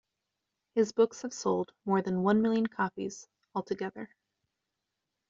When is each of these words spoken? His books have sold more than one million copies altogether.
His 0.73 0.93
books 0.93 1.21
have 1.21 1.31
sold 1.31 1.73
more 1.85 2.01
than 2.01 2.23
one 2.23 2.41
million 2.41 2.65
copies 2.65 3.27
altogether. 3.53 4.09